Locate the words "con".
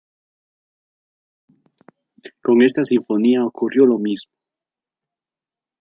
2.41-2.63